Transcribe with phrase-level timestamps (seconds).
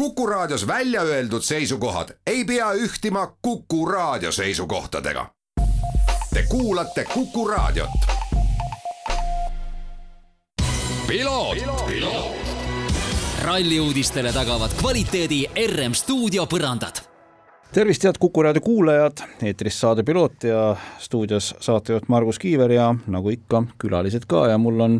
[0.00, 5.26] Kuku Raadios välja öeldud seisukohad ei pea ühtima Kuku Raadio seisukohtadega.
[6.34, 7.90] Te kuulate Kuku Raadiot.
[13.42, 17.09] ralli uudistele tagavad kvaliteedi RM stuudio põrandad
[17.72, 23.30] tervist, head Kuku raadio kuulajad, eetris saade Piloot ja stuudios saatejuht Margus Kiiver ja nagu
[23.30, 24.96] ikka, külalised ka ja mul on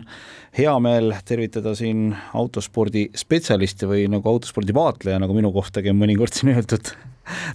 [0.59, 6.36] hea meel tervitada siin autospordi spetsialisti või nagu autospordi vaatleja, nagu minu kohtagi on mõnikord
[6.36, 6.93] siin öeldud,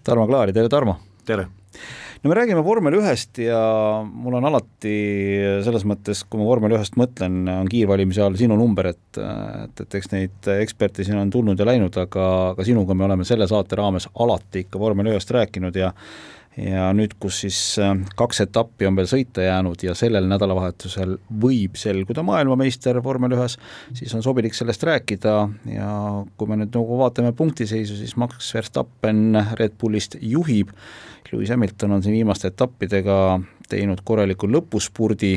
[0.03, 0.99] Tarmo Klaari, tere Tarmo!
[1.25, 1.47] tere!
[2.25, 3.57] No me räägime vormel ühest ja
[4.01, 4.93] mul on alati
[5.61, 9.97] selles mõttes, kui ma vormel ühest mõtlen, on kiirvalimise all sinu number, et, et, et
[9.99, 12.25] eks neid eksperte siin on tulnud ja läinud, aga,
[12.55, 15.91] aga sinuga me oleme selle saate raames alati ikka vormel ühest rääkinud ja
[16.57, 21.75] ja nüüd, kus siis äh, kaks etappi on veel sõita jäänud ja sellel nädalavahetusel võib
[21.79, 23.57] selguda maailmameister vormel ühes,
[23.97, 25.35] siis on sobilik sellest rääkida.
[25.71, 25.89] Ja
[26.37, 30.71] kui me nüüd nagu vaatame punktiseisu, siis Max Verstappen Red Bullist juhib,
[31.31, 35.35] Lewis Hamilton on siin viimaste etappidega teinud korraliku lõpuspurdi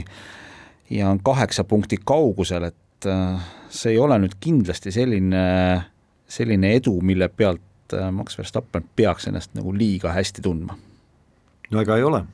[0.95, 5.47] ja on kaheksa punkti kaugusel, et äh, see ei ole nüüd kindlasti selline,
[6.31, 10.79] selline edu, mille pealt äh, Max Verstappen peaks ennast nagu liiga hästi tundma
[11.77, 12.25] ega ei ole.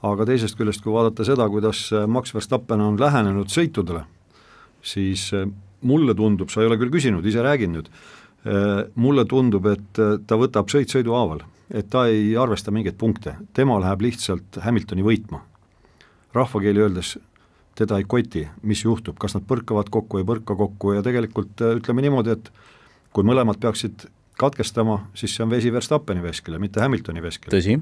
[0.00, 4.06] aga teisest küljest, kui vaadata seda, kuidas äh, Max Verstappen on lähenenud sõitudele,
[4.80, 5.44] siis äh,
[5.84, 7.90] mulle tundub, sa ei ole küll küsinud, ise räägin nüüd,
[8.48, 13.36] äh, mulle tundub, et ta võtab sõit sõidu haaval, et ta ei arvesta mingeid punkte,
[13.52, 15.44] tema läheb lihtsalt Hamiltoni võitma.
[16.32, 17.18] rahvakeeli öeldes
[17.76, 22.02] teda ei koti, mis juhtub, kas nad põrkavad kokku, ei põrka kokku ja tegelikult ütleme
[22.08, 22.50] niimoodi, et
[23.12, 24.08] kui mõlemad peaksid
[24.40, 27.52] katkestama, siis see on vesi Verstappeni veskile, mitte Hamiltoni veskile.
[27.52, 27.80] tõsi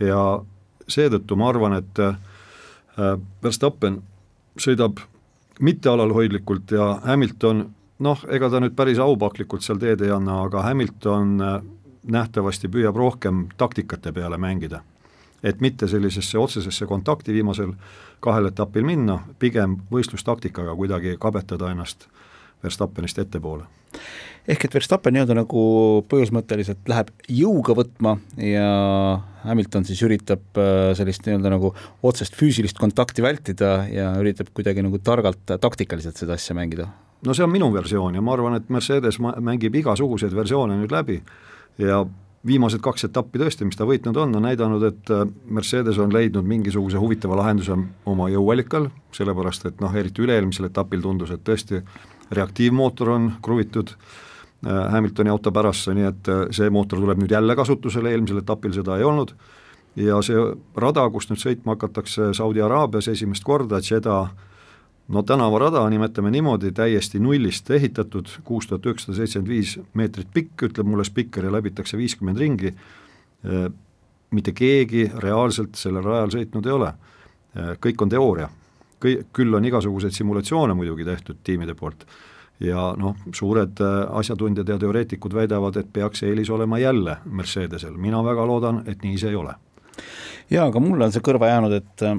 [0.00, 0.40] ja
[0.88, 2.16] seetõttu ma arvan, et äh,
[3.42, 4.02] Verstappen
[4.58, 5.02] sõidab
[5.60, 7.64] mittealalhoidlikult ja Hamilton
[7.98, 11.56] noh, ega ta nüüd päris aupaklikult seal teed ei anna, aga Hamilton äh,
[12.08, 14.82] nähtavasti püüab rohkem taktikate peale mängida.
[15.42, 17.72] et mitte sellisesse otsesesse kontakti viimasel
[18.20, 22.08] kahel etapil minna, pigem võistlustaktikaga kuidagi kabetada ennast
[22.62, 23.77] Verstappenist ettepoole
[24.48, 25.62] ehk et Verstappen nii-öelda nagu
[26.08, 28.68] põhimõtteliselt läheb jõuga võtma ja
[29.44, 31.72] Hamilton siis üritab äh, sellist nii-öelda nagu
[32.02, 36.88] otsest füüsilist kontakti vältida ja üritab kuidagi nagu targalt taktikaliselt seda asja mängida?
[37.26, 41.20] no see on minu versioon ja ma arvan, et Mercedes mängib igasuguseid versioone nüüd läbi
[41.82, 42.02] ja
[42.46, 46.46] viimased kaks etappi tõesti, mis ta võitnud on, on näidanud, et äh, Mercedes on leidnud
[46.48, 47.76] mingisuguse huvitava lahenduse
[48.08, 51.82] oma jõuallikal, sellepärast et noh, eriti üle-eelmisel etapil tundus, et tõesti
[52.30, 57.56] reaktiivmootor on kruvitud äh, Hamiltoni auto pärasse, nii et äh, see mootor tuleb nüüd jälle
[57.56, 59.34] kasutusele, eelmisel etapil seda ei olnud,
[59.96, 60.42] ja see
[60.76, 64.30] rada, kus nüüd sõitma hakatakse Saudi Araabias esimest korda, Jeddah,
[65.08, 70.88] no tänavarada, nimetame niimoodi, täiesti nullist ehitatud, kuus tuhat üheksasada seitsekümmend viis meetrit pikk, ütleb
[70.88, 72.74] mulle spikker, ja läbitakse viiskümmend ringi,
[73.48, 73.68] äh,
[74.30, 76.92] mitte keegi reaalselt sellel rajal sõitnud ei ole.
[77.80, 78.46] kõik on teooria,
[79.02, 82.06] kõi-, küll on igasuguseid simulatsioone muidugi tehtud tiimide poolt
[82.60, 88.22] ja noh, suured äh, asjatundjad ja teoreetikud väidavad, et peaks eelis olema jälle Mercedesel, mina
[88.24, 89.54] väga loodan, et nii see ei ole.
[90.50, 92.18] jaa, aga mulle on see kõrva jäänud, et äh,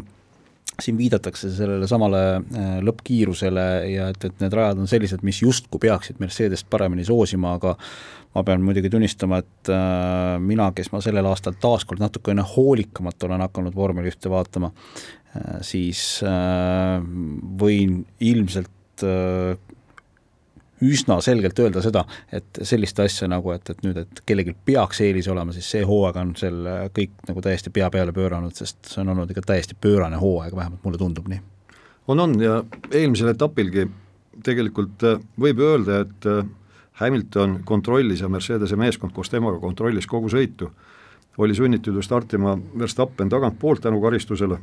[0.83, 5.81] siin viidatakse sellele samale äh, lõppkiirusele ja et, et need rajad on sellised, mis justkui
[5.85, 7.75] peaksid Mercedest paremini soosima, aga
[8.35, 13.45] ma pean muidugi tunnistama, et äh, mina, kes ma sellel aastal taaskord natukene hoolikamalt olen
[13.47, 16.03] hakanud vormel ühte vaatama äh,, siis
[17.59, 19.05] võin ilmselt
[20.85, 25.27] üsna selgelt öelda seda, et sellist asja nagu, et, et nüüd, et kellelgi peaks eelis
[25.31, 29.13] olema, siis see hooaeg on seal kõik nagu täiesti pea peale pööranud, sest see on
[29.15, 31.41] olnud ikka täiesti pöörane hooaeg, vähemalt mulle tundub nii.
[32.07, 33.87] on, on ja eelmisel etapilgi
[34.43, 36.45] tegelikult äh, võib öelda, et äh,
[36.99, 40.71] Hamilton kontrollis ja Mercedese meeskond koos temaga kontrollis kogu sõitu,
[41.39, 44.59] oli sunnitud ju startima Verstappen tagantpoolt tänu karistusele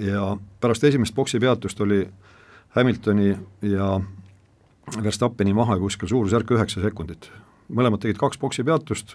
[0.00, 2.02] ja pärast esimest boksi peatust oli
[2.76, 4.00] Hamiltoni ja
[4.92, 7.30] Verstappeni maha kuskil suurusjärk üheksa sekundit.
[7.72, 9.14] mõlemad tegid kaks boksi peatust,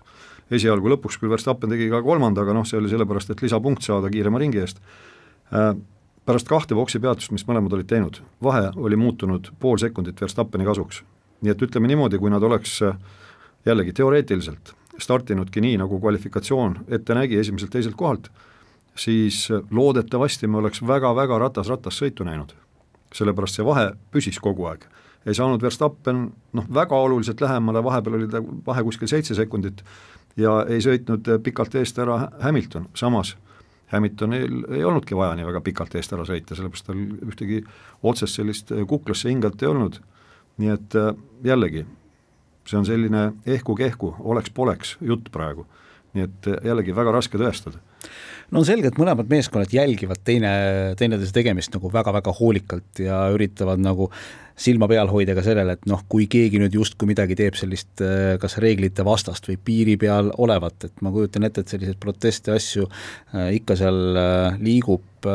[0.50, 4.10] esialgu lõpuks küll Verstappen tegi ka kolmanda, aga noh, see oli sellepärast, et lisapunkt saada
[4.10, 4.82] kiirema ringi eest.
[5.54, 5.76] Äh,
[6.26, 11.04] pärast kahte boksi peatust, mis mõlemad olid teinud, vahe oli muutunud pool sekundit Verstappeni kasuks.
[11.42, 12.98] nii et ütleme niimoodi, kui nad oleks äh,
[13.66, 18.32] jällegi teoreetiliselt startinudki nii, nagu kvalifikatsioon ette nägi esimeselt-teiselt kohalt,
[18.96, 22.56] siis äh, loodetavasti me oleks väga-väga ratas-ratas sõitu näinud.
[23.14, 24.90] sellepärast see vahe püsis kogu aeg
[25.26, 26.24] ei saanud Verstappen
[26.54, 29.84] noh, väga oluliselt lähemale, vahepeal oli ta vahe kuskil seitse sekundit
[30.40, 33.36] ja ei sõitnud pikalt eest ära Hamilton, samas
[33.92, 37.64] Hamiltonil ei olnudki vaja nii väga pikalt eest ära sõita, sellepärast tal ühtegi
[38.06, 39.98] otsest sellist kuklasse hingelt ei olnud,
[40.62, 41.12] nii et äh,
[41.44, 41.86] jällegi,
[42.70, 45.66] see on selline ehku-kehku, oleks-poleks jutt praegu.
[46.14, 47.82] nii et jällegi väga raske tõestada
[48.52, 50.52] no on selge, et mõlemad meeskonnad jälgivad teine,
[51.00, 54.10] teineteise tegemist nagu väga-väga hoolikalt ja üritavad nagu
[54.60, 58.36] silma peal hoida ka sellele, et noh, kui keegi nüüd justkui midagi teeb sellist äh,
[58.42, 62.88] kas reeglite vastast või piiri peal olevat, et ma kujutan ette, et selliseid proteste, asju
[62.90, 65.28] äh, ikka seal äh, liigub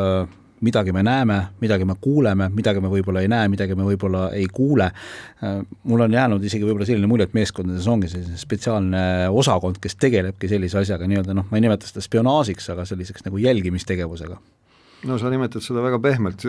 [0.61, 4.47] midagi me näeme, midagi me kuuleme, midagi me võib-olla ei näe, midagi me võib-olla ei
[4.51, 4.91] kuule.
[5.83, 10.49] mul on jäänud isegi võib-olla selline mulje, et meeskondades ongi selline spetsiaalne osakond, kes tegelebki
[10.51, 14.39] sellise asjaga nii-öelda noh, ma ei nimeta seda spionaažiks, aga selliseks nagu jälgimistegevusega.
[15.05, 16.41] No sa nimetad seda väga pehmelt,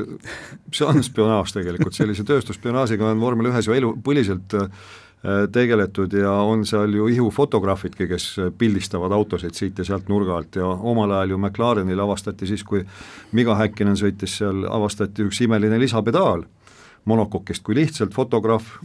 [0.72, 4.70] see on spionaaž tegelikult, sellise tööstusspionaažiga on vormel ühes ju elu, põliselt äh,
[5.52, 8.26] tegeletud ja on seal ju ihufotograafidki, kes
[8.58, 12.84] pildistavad autosid siit ja sealt nurga alt ja omal ajal ju McLarenil avastati siis, kui
[13.34, 16.44] Miga Häkkinen sõitis seal, avastati üks imeline lisapedaal
[17.10, 18.76] monokokist, kui lihtsalt fotograaf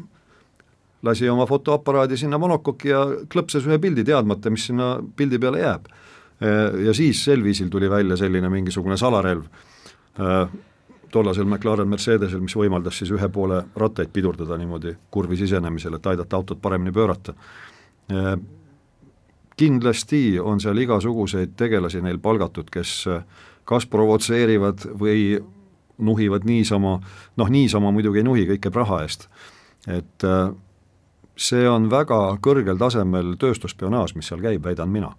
[1.03, 5.87] lasi oma fotoaparaadi sinna monokoki ja klõpsas ühe pildi, teadmata, mis sinna pildi peale jääb.
[6.41, 9.47] Äh, ja siis sel viisil tuli välja selline mingisugune salarelv.
[10.19, 10.53] Äh,
[11.11, 16.39] tollasel McLaren Mercedesel, mis võimaldas siis ühe poole rattaid pidurdada niimoodi kurvi sisenemisel, et aidata
[16.39, 17.33] autot paremini pöörata.
[18.11, 18.33] Äh,
[19.57, 23.05] kindlasti on seal igasuguseid tegelasi neil palgatud, kes
[23.71, 25.39] kas provotseerivad või
[26.01, 26.97] nuhivad niisama,
[27.37, 29.27] noh niisama muidugi ei nuhi, kõik käib raha eest.
[29.87, 30.25] et
[31.37, 35.13] see on väga kõrgel tasemel tööstusspionaaž, mis seal käib, väidan mina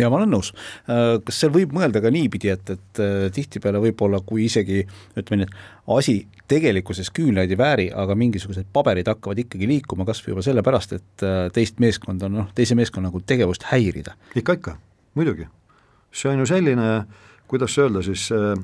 [0.00, 0.52] ja ma olen nõus,
[0.88, 4.82] äh, kas seal võib mõelda ka niipidi, et, et äh, tihtipeale võib-olla, kui isegi
[5.18, 6.16] ütleme nii, et asi
[6.50, 11.26] tegelikkuses küünlaid ei vääri, aga mingisugused paberid hakkavad ikkagi liikuma kas või juba sellepärast, et
[11.26, 14.16] äh, teist meeskonda, noh, teise meeskonna nagu tegevust häirida.
[14.34, 14.76] ikka, ikka,
[15.18, 15.48] muidugi.
[16.12, 16.90] see on ju selline,
[17.50, 18.54] kuidas öelda siis äh,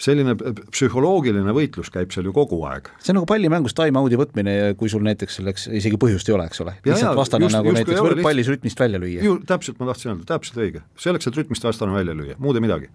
[0.00, 0.34] selline
[0.74, 2.90] psühholoogiline võitlus käib seal ju kogu aeg.
[2.98, 6.62] see on nagu pallimängus time-out'i võtmine, kui sul näiteks selleks isegi põhjust ei ole, eks
[6.64, 6.74] ole.
[6.84, 9.22] lihtsalt vastane just, nagu just, näiteks võrk pallis rütmist välja lüüa.
[9.22, 12.66] ju täpselt ma tahtsin öelda, täpselt õige, selleks, et rütmist vastane välja lüüa, muud ei
[12.66, 12.90] midagi.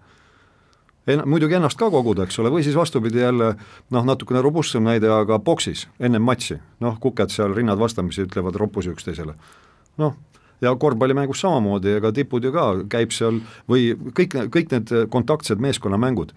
[1.08, 3.54] En-, muidugi ennast ka koguda, eks ole, või siis vastupidi jälle
[3.90, 8.92] noh, natukene robustsem näide, aga boksis ennem matši, noh, kuked seal rinnad vastamisi ütlevad roppusi
[8.92, 9.34] üksteisele.
[9.98, 10.14] noh,
[10.60, 16.34] ja korvpallimängus samamoodi, ega tipud ju ka käib seal või kõik, kõik need kontaktsed meeskonnamängud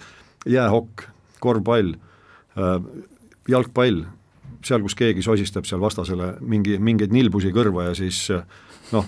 [0.49, 1.07] jäähokk,
[1.43, 1.95] korvpall,
[2.57, 2.75] äh,
[3.49, 4.03] jalgpall,
[4.63, 8.45] seal, kus keegi sosistab seal vastasele mingi, mingeid nilbusi kõrva ja siis äh,
[8.93, 9.07] noh,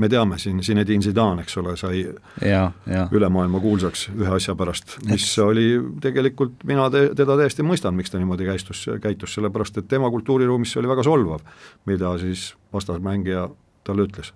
[0.00, 3.04] me teame siin, Zinedine Zidane, eks ole, sai ja, ja.
[3.14, 5.66] üle maailma kuulsaks ühe asja pärast, mis oli
[6.02, 10.74] tegelikult, mina te, teda täiesti mõistan, miks ta niimoodi käistus, käitus, sellepärast et tema kultuuriruumis
[10.74, 11.44] see oli väga solvav,
[11.90, 13.48] mida siis vastasmängija
[13.86, 14.32] talle ütles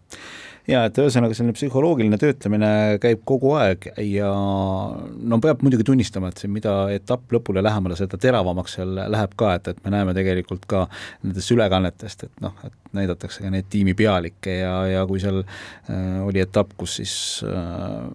[0.69, 2.71] jaa, et ühesõnaga selline psühholoogiline töötlemine
[3.03, 8.21] käib kogu aeg ja no peab muidugi tunnistama, et see, mida etapp lõpule lähemale, seda
[8.21, 10.85] teravamaks seal läheb ka, et, et me näeme tegelikult ka
[11.25, 16.43] nendest ülekannetest, et noh, et näidatakse ka neid tiimipealikke ja, ja kui seal äh, oli
[16.43, 17.15] etapp, kus siis
[17.47, 18.09] äh,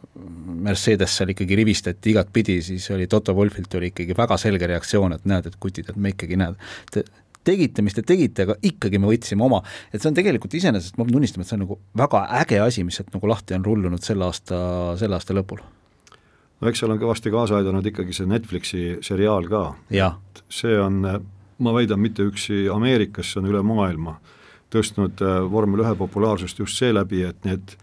[0.68, 5.30] Mercedes seal ikkagi rivistati igatpidi, siis oli Toto Wolfilt oli ikkagi väga selge reaktsioon, et
[5.30, 6.60] näed, et kutid, et me ikkagi näed,
[7.46, 9.62] tegite, mis te tegite, aga ikkagi me võtsime oma,
[9.92, 12.86] et see on tegelikult iseenesest, ma pean tunnistama, et see on nagu väga äge asi,
[12.88, 14.60] mis sealt nagu lahti on rullunud selle aasta,
[15.00, 15.64] selle aasta lõpul.
[16.62, 19.66] no eks seal on kõvasti kaasa aidanud ikkagi see Netflixi seriaal ka.
[20.50, 21.04] see on,
[21.58, 24.20] ma väidan, mitte üksi Ameerikas, see on üle maailma
[24.76, 27.76] tõstnud äh, vormel ühe populaarsust just seeläbi, et need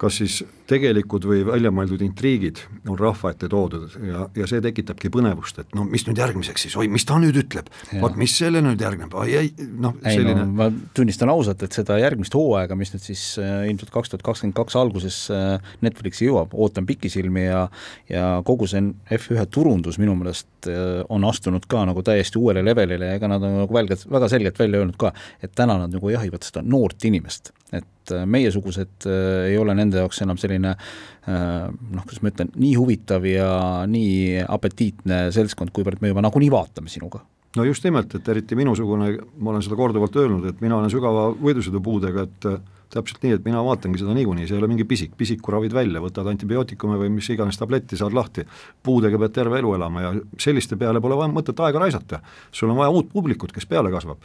[0.00, 0.40] kas siis
[0.70, 5.84] tegelikud või väljamõeldud intriigid on rahva ette toodud ja, ja see tekitabki põnevust, et no
[5.88, 7.70] mis nüüd järgmiseks siis, oi, mis ta nüüd ütleb,
[8.02, 9.50] vot mis selle nüüd järgneb, oi ei,
[9.82, 13.92] noh selline no, ma tunnistan ausalt, et seda järgmist hooaega, mis nüüd siis äh, ilmselt
[13.94, 17.66] kaks tuhat kakskümmend kaks alguses äh, Netflixi jõuab, ootan pikisilmi ja
[18.10, 18.82] ja kogu see
[19.16, 23.44] F1 turundus minu meelest äh, on astunud ka nagu täiesti uuele levelile ja ega nad
[23.44, 27.04] on nagu välgelt, väga selgelt välja öelnud ka, et täna nad nagu jahivad seda noort
[27.10, 32.72] inimest, et meiesugused ei ole nende jaoks enam selline äh, noh, kuidas ma ütlen, nii
[32.78, 33.50] huvitav ja
[33.90, 37.24] nii apetiitne seltskond, kuivõrd me juba nagunii vaatame sinuga.
[37.58, 41.32] No just nimelt, et eriti minusugune, ma olen seda korduvalt öelnud, et mina olen sügava
[41.34, 42.46] võidusõidupuudega, et
[42.90, 46.02] täpselt nii, et mina vaatangi seda niikuinii, see ei ole mingi pisik, pisiku ravid välja,
[46.02, 48.44] võtad antibiootikume või mis iganes tabletti, saad lahti.
[48.82, 52.20] puudega pead terve elu elama ja selliste peale pole vaja mõtet aega raisata.
[52.52, 54.18] sul on vaja uut publikut, kes peale kasvab.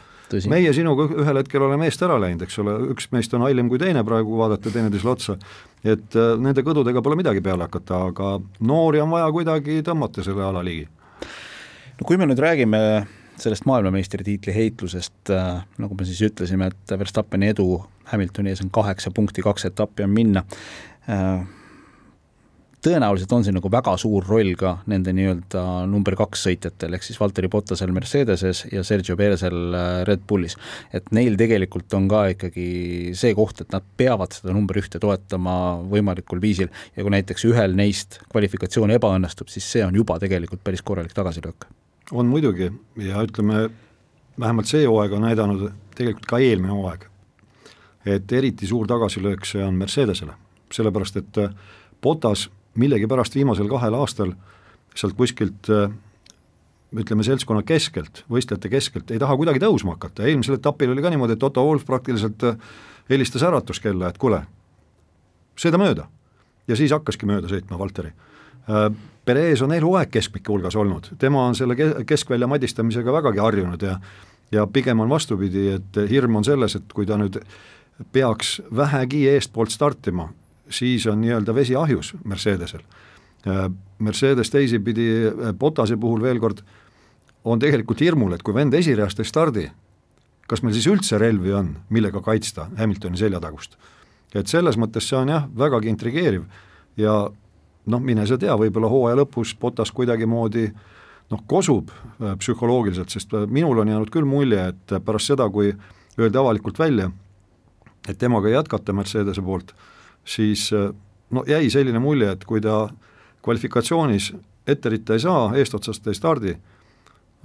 [0.49, 3.79] meie sinuga ühel hetkel oleme eest ära läinud, eks ole, üks meist on hallim kui
[3.79, 5.37] teine praegu, kui vaadata teineteisele otsa,
[5.83, 10.43] et äh, nende kõdudega pole midagi peale hakata, aga noori on vaja kuidagi tõmmata selle
[10.43, 10.87] ala ligi.
[11.99, 12.81] no kui me nüüd räägime
[13.41, 19.11] sellest maailmameistritiitli heitlusest, äh, nagu me siis ütlesime, et Verstappeni edu Hamiltoni ees on kaheksa
[19.11, 20.43] punkti, kaks etappi on minna.
[21.09, 21.45] Äh,
[22.85, 27.17] tõenäoliselt on siin nagu väga suur roll ka nende nii-öelda number kaks sõitjatel, ehk siis
[27.19, 30.57] Valteri Bottasel Mercedeses ja Sergio Perez'el äh, Red Bullis.
[30.93, 32.67] et neil tegelikult on ka ikkagi
[33.17, 35.55] see koht, et nad peavad seda number ühte toetama
[35.91, 40.85] võimalikul viisil ja kui näiteks ühel neist kvalifikatsioon ebaõnnestub, siis see on juba tegelikult päris
[40.85, 41.67] korralik tagasilöök.
[42.11, 42.71] On muidugi
[43.01, 43.69] ja ütleme,
[44.39, 47.07] vähemalt see hooaeg on näidanud, tegelikult ka eelmine hooaeg,
[48.05, 50.35] et eriti suur tagasilöök see on Mercedesele,
[50.73, 51.41] sellepärast et
[52.01, 54.35] Botas millegipärast viimasel kahel aastal
[54.95, 55.69] sealt kuskilt
[56.95, 61.35] ütleme, seltskonna keskelt, võistlejate keskelt, ei taha kuidagi tõusma hakata, eelmisel etapil oli ka niimoodi,
[61.35, 62.43] et Otto Wolf praktiliselt
[63.09, 64.43] helistas äratuskella, et kuule,
[65.59, 66.07] sõida mööda.
[66.67, 68.13] ja siis hakkaski mööda sõitma Valteri.
[69.25, 73.99] Perez on eluaeg keskmike hulgas olnud, tema on selle keskvälja madistamisega vägagi harjunud ja
[74.51, 77.39] ja pigem on vastupidi, et hirm on selles, et kui ta nüüd
[78.13, 80.29] peaks vähegi eestpoolt startima,
[80.69, 82.83] siis on nii-öelda vesi ahjus Mercedesel.
[83.99, 85.07] Mercedes teisipidi
[85.59, 86.61] Botase puhul veel kord
[87.45, 89.65] on tegelikult hirmul, et kui vend esireast ei stardi,
[90.49, 93.77] kas meil siis üldse relvi on, millega kaitsta Hamiltoni seljatagust.
[94.35, 96.43] et selles mõttes see on jah, vägagi intrigeeriv
[96.97, 97.29] ja
[97.91, 100.65] noh, mine sa tea, võib-olla hooaja lõpus Botas kuidagimoodi
[101.31, 105.71] noh, kosub psühholoogiliselt, sest minul on jäänud küll mulje, et pärast seda, kui
[106.19, 107.09] öeldi avalikult välja,
[108.07, 109.73] et temaga ei jätkata Mercedese poolt,
[110.25, 112.85] siis no jäi selline mulje, et kui ta
[113.45, 114.31] kvalifikatsioonis
[114.67, 116.55] ette ritta ei saa, eestotsast ei stardi,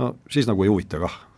[0.00, 1.29] no siis nagu ei huvita kah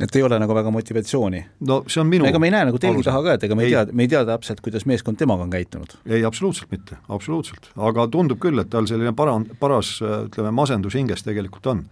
[0.00, 1.40] et ei ole nagu väga motivatsiooni?
[1.68, 3.66] no see on minu ega me ei näe nagu telgi taha ka, et ega me
[3.66, 5.96] ei, ei tea, me ei tea täpselt, kuidas meeskond temaga on käitunud.
[6.06, 11.26] ei, absoluutselt mitte, absoluutselt, aga tundub küll, et tal selline para-, paras ütleme, masendus hinges
[11.26, 11.84] tegelikult on.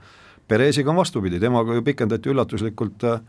[0.46, 3.20] Pereziga on vastupidi, temaga ju pikendati üllatuslikult äh,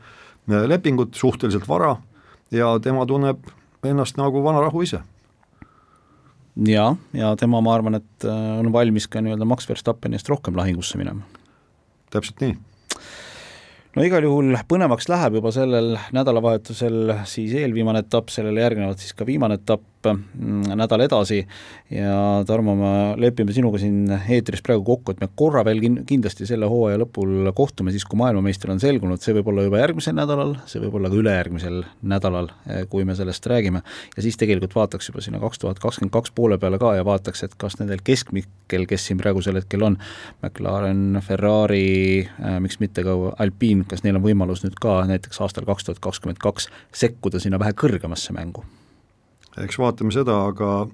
[0.69, 1.96] lepingut suhteliselt vara
[2.53, 3.50] ja tema tunneb
[3.86, 5.01] ennast nagu vanarahu ise
[6.67, 10.57] ja, ja tema, ma arvan, et äh, on valmis ka nii-öelda Max Verstappeni eest rohkem
[10.57, 11.25] lahingusse minema.
[12.13, 12.57] täpselt nii
[13.97, 19.25] no igal juhul põnevaks läheb juba sellel nädalavahetusel siis eelviimane etapp, sellele järgnevalt siis ka
[19.25, 19.96] viimane etapp
[20.77, 21.41] nädal edasi
[21.91, 26.47] ja Tarmo, me lepime sinuga siin eetris praegu kokku, et me korra veel kin-, kindlasti
[26.49, 30.55] selle hooaja lõpul kohtume siis, kui maailmameister on selgunud, see võib olla juba järgmisel nädalal,
[30.69, 31.81] see võib olla ka ülejärgmisel
[32.13, 33.83] nädalal, eh, kui me sellest räägime,
[34.15, 37.43] ja siis tegelikult vaataks juba sinna kaks tuhat kakskümmend kaks poole peale ka ja vaataks,
[37.47, 39.99] et kas nendel keskmikel, kes siin praegusel hetkel on,
[40.41, 45.67] McLaren, Ferrari, eh, miks mitte ka Alpine, kas neil on võimalus nüüd ka näiteks aastal
[45.69, 48.65] kaks tuhat kakskümmend kaks sekkuda sinna vähe kõrgemasse mängu?
[49.63, 50.87] Eks vaatame seda, aga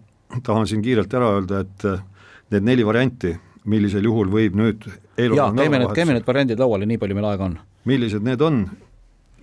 [0.43, 2.01] tahan siin kiirelt ära öelda, et äh,
[2.53, 3.33] need neli varianti,
[3.69, 7.47] millisel juhul võib nüüd jaa, käime need, käime need variandid lauale, nii palju meil aega
[7.47, 7.57] on.
[7.89, 8.65] millised need on,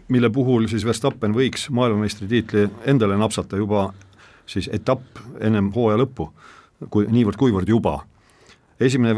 [0.08, 3.90] mille puhul siis Verstappen võiks maailmameistritiitli endale napsata juba
[4.50, 6.30] siis etapp ennem hooaja lõppu,
[6.90, 8.00] kui niivõrd-kuivõrd juba
[8.80, 9.14] esimene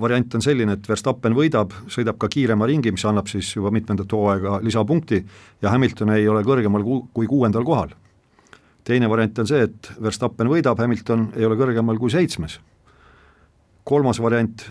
[0.00, 4.12] variant on selline, et Verstappen võidab, sõidab ka kiirema ringi, mis annab siis juba mitmendat
[4.14, 5.20] hooaega lisapunkti
[5.62, 7.94] ja Hamilton ei ole kõrgemal ku kui kuuendal kohal.
[8.84, 12.60] Teine variant on see, et Verstappen võidab, Hamilton ei ole kõrgemal kui seitsmes.
[13.84, 14.70] kolmas variant,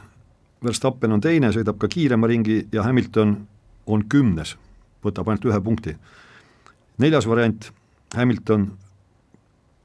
[0.63, 3.35] Verstappen on teine, sõidab ka kiirema ringi ja Hamilton
[3.85, 4.55] on kümnes,
[5.03, 5.95] võtab ainult ühe punkti.
[6.97, 7.71] neljas variant,
[8.15, 8.71] Hamilton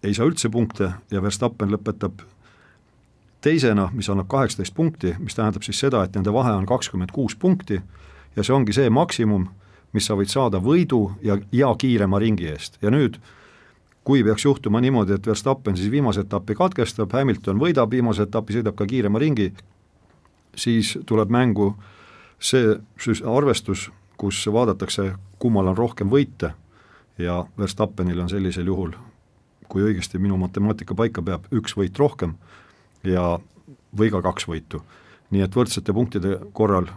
[0.03, 2.23] ei saa üldse punkte ja Verstappen lõpetab
[3.41, 7.37] teisena, mis annab kaheksateist punkti, mis tähendab siis seda, et nende vahe on kakskümmend kuus
[7.37, 7.81] punkti
[8.37, 9.49] ja see ongi see maksimum,
[9.93, 13.19] mis sa võid saada võidu ja, ja kiirema ringi eest ja nüüd
[14.05, 18.77] kui peaks juhtuma niimoodi, et Verstappen siis viimase etapi katkestab, Hamilton võidab viimase etapi, sõidab
[18.79, 19.53] ka kiirema ringi,
[20.57, 21.75] siis tuleb mängu
[22.39, 22.79] see
[23.27, 26.55] arvestus, kus vaadatakse, kummal on rohkem võite
[27.19, 28.95] ja Verstappenil on sellisel juhul,
[29.69, 32.35] kui õigesti minu matemaatika paika peab, üks võit rohkem
[33.05, 33.39] ja,
[33.99, 34.83] või ka kaks võitu.
[35.31, 36.89] nii et võrdsete punktide korral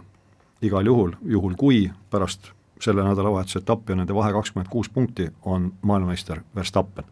[0.62, 5.72] igal juhul, juhul kui pärast selle nädalavahetuse etappi on nende vahe kakskümmend kuus punkti, on
[5.82, 7.04] maailmameister Verstappen.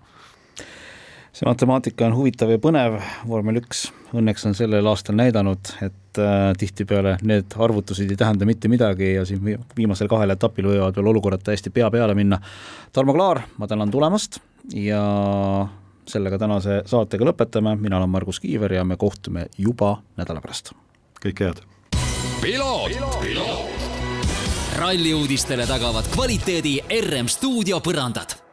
[1.33, 2.97] see matemaatika on huvitav ja põnev,
[3.29, 3.85] vormel üks
[4.19, 9.25] õnneks on sellel aastal näidanud, et äh, tihtipeale need arvutused ei tähenda mitte midagi ja
[9.25, 9.45] siin
[9.77, 12.41] viimasel kahel etapil võivad veel olukorrad täiesti pea peale minna.
[12.93, 14.41] Tarmo Klaar, ma tänan tulemast
[14.75, 15.03] ja
[16.11, 20.75] sellega tänase saatega lõpetame, mina olen Margus Kiiver ja me kohtume juba nädala pärast.
[21.23, 21.63] kõike head!
[22.41, 23.80] ralli
[25.15, 28.50] uudistele tagavad kvaliteedi RM stuudio põrandad